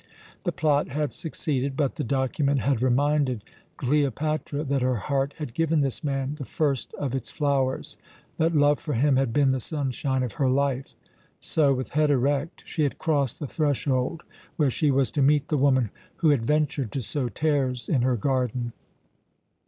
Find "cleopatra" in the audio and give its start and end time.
3.77-4.63